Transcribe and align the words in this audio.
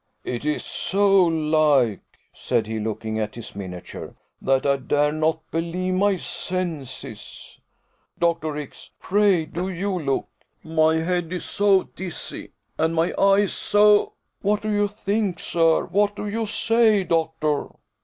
"It 0.23 0.45
is 0.45 0.65
so 0.65 1.25
like," 1.27 2.01
said 2.33 2.65
he, 2.65 2.79
looking 2.79 3.19
at 3.19 3.35
his 3.35 3.55
miniature, 3.55 4.15
"that 4.41 4.65
I 4.65 4.77
dare 4.77 5.11
not 5.11 5.41
believe 5.51 5.93
my 5.93 6.17
senses. 6.17 7.59
Dr. 8.17 8.57
X, 8.57 8.89
pray 8.99 9.45
do 9.45 9.69
you 9.69 9.99
look. 9.99 10.27
My 10.63 10.95
head 10.95 11.31
is 11.31 11.45
so 11.45 11.83
dizzy, 11.83 12.49
and 12.79 12.95
my 12.95 13.13
eyes 13.15 13.53
so 13.53 14.13
What 14.41 14.63
do 14.63 14.71
you 14.71 14.87
think, 14.87 15.37
sir? 15.39 15.85
What 15.85 16.15
do 16.15 16.27
you 16.27 16.47
say, 16.47 17.03
doctor?" 17.03 17.67